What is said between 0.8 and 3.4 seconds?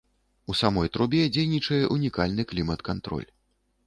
трубе дзейнічае ўнікальны клімат-кантроль.